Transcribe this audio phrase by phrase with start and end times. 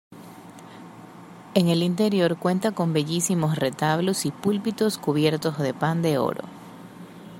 [1.53, 6.43] En el interior, cuenta con bellísimos retablos y púlpitos cubiertos con pan de oro.